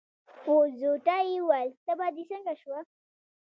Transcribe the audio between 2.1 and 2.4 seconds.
دې